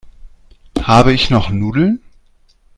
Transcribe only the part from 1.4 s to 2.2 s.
Nudeln?